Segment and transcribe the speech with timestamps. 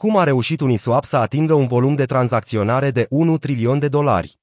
[0.00, 4.38] Cum a reușit Uniswap să atingă un volum de tranzacționare de 1 trilion de dolari?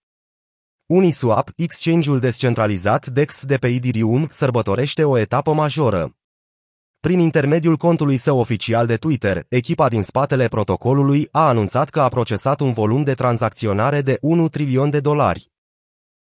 [0.85, 6.15] Uniswap, exchange-ul descentralizat DEX de pe Ethereum, sărbătorește o etapă majoră.
[6.99, 12.07] Prin intermediul contului său oficial de Twitter, echipa din spatele protocolului a anunțat că a
[12.07, 15.51] procesat un volum de tranzacționare de 1 trilion de dolari.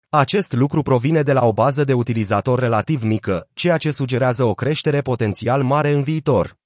[0.08, 4.54] Acest lucru provine de la o bază de utilizator relativ mică, ceea ce sugerează o
[4.54, 6.56] creștere potențial mare în viitor.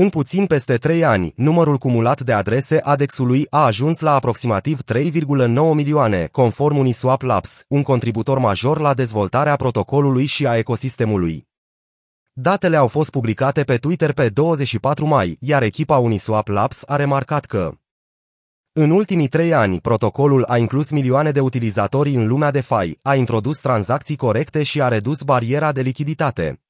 [0.00, 5.74] În puțin peste 3 ani, numărul cumulat de adrese ADEX-ului a ajuns la aproximativ 3,9
[5.74, 11.48] milioane, conform Uniswap Labs, un contributor major la dezvoltarea protocolului și a ecosistemului.
[12.32, 17.44] Datele au fost publicate pe Twitter pe 24 mai, iar echipa Uniswap Labs a remarcat
[17.44, 17.72] că
[18.72, 23.14] în ultimii trei ani, protocolul a inclus milioane de utilizatori în lumea de fai, a
[23.14, 26.60] introdus tranzacții corecte și a redus bariera de lichiditate.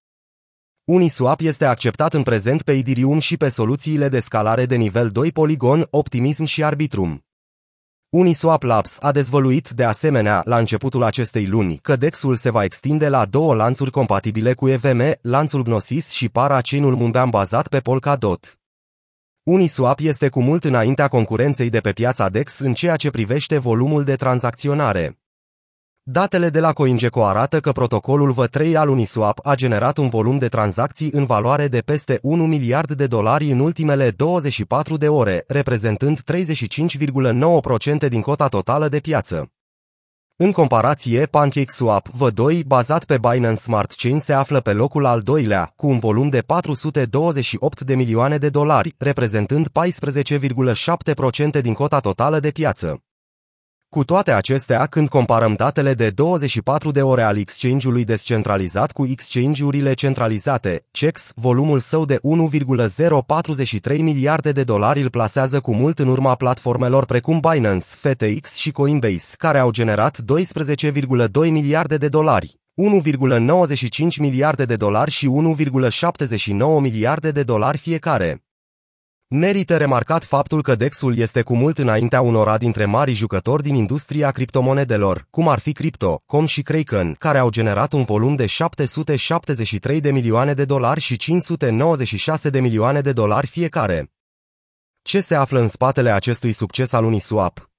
[0.90, 5.32] Uniswap este acceptat în prezent pe Ethereum și pe soluțiile de scalare de nivel 2
[5.32, 7.24] Polygon, Optimism și Arbitrum.
[8.08, 13.08] Uniswap Labs a dezvăluit de asemenea la începutul acestei luni că DEX-ul se va extinde
[13.08, 18.58] la două lanțuri compatibile cu EVM, lanțul Gnosis și Parachain-ul Mundan bazat pe Polkadot.
[19.42, 24.04] Uniswap este cu mult înaintea concurenței de pe piața DEX în ceea ce privește volumul
[24.04, 25.19] de tranzacționare.
[26.12, 30.48] Datele de la CoinGecko arată că protocolul V3 al Uniswap a generat un volum de
[30.48, 36.20] tranzacții în valoare de peste 1 miliard de dolari în ultimele 24 de ore, reprezentând
[36.32, 39.52] 35,9% din cota totală de piață.
[40.36, 45.72] În comparație, PancakeSwap V2, bazat pe Binance Smart Chain, se află pe locul al doilea,
[45.76, 49.68] cu un volum de 428 de milioane de dolari, reprezentând
[51.56, 53.02] 14,7% din cota totală de piață.
[53.96, 59.94] Cu toate acestea, când comparăm datele de 24 de ore al exchange-ului descentralizat cu exchange-urile
[59.94, 66.34] centralizate, CEX, volumul său de 1,043 miliarde de dolari îl plasează cu mult în urma
[66.34, 72.58] platformelor precum Binance, FTX și Coinbase, care au generat 12,2 miliarde de dolari.
[73.04, 75.28] 1,95 miliarde de dolari și
[76.46, 78.42] 1,79 miliarde de dolari fiecare.
[79.32, 84.30] Merită remarcat faptul că DEX-ul este cu mult înaintea unora dintre mari jucători din industria
[84.30, 90.00] criptomonedelor, cum ar fi Crypto, Com și Kraken, care au generat un volum de 773
[90.00, 94.12] de milioane de dolari și 596 de milioane de dolari fiecare.
[95.02, 97.70] Ce se află în spatele acestui succes al Uniswap?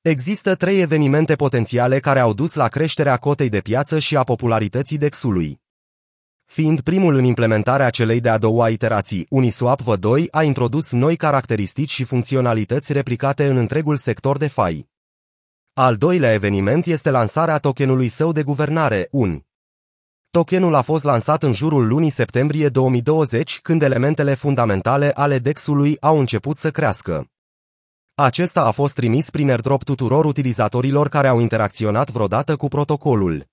[0.00, 4.98] Există trei evenimente potențiale care au dus la creșterea cotei de piață și a popularității
[4.98, 5.61] DEX-ului.
[6.52, 12.04] Fiind primul în implementarea celei de-a doua iterații, Uniswap V2 a introdus noi caracteristici și
[12.04, 14.88] funcționalități replicate în întregul sector de fai.
[15.72, 19.46] Al doilea eveniment este lansarea tokenului său de guvernare, UN.
[20.30, 26.18] Tokenul a fost lansat în jurul lunii septembrie 2020, când elementele fundamentale ale DEX-ului au
[26.18, 27.26] început să crească.
[28.14, 33.50] Acesta a fost trimis prin airdrop tuturor utilizatorilor care au interacționat vreodată cu protocolul.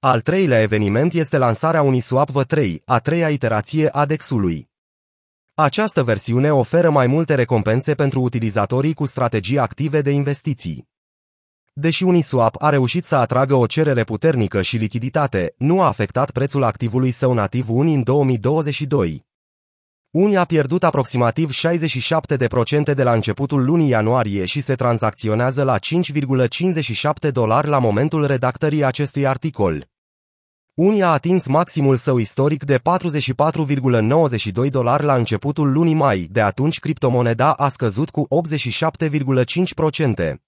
[0.00, 4.70] Al treilea eveniment este lansarea Uniswap V3, a treia iterație a DEX-ului.
[5.54, 10.88] Această versiune oferă mai multe recompense pentru utilizatorii cu strategii active de investiții.
[11.72, 16.62] Deși Uniswap a reușit să atragă o cerere puternică și lichiditate, nu a afectat prețul
[16.62, 19.27] activului său nativ Uni în 2022.
[20.10, 27.30] Uni a pierdut aproximativ 67% de la începutul lunii ianuarie și se tranzacționează la 5,57
[27.32, 29.88] dolari la momentul redactării acestui articol.
[30.74, 36.78] Uni a atins maximul său istoric de 44,92 dolari la începutul lunii mai, de atunci
[36.78, 38.28] criptomoneda a scăzut cu
[40.28, 40.47] 87,5%.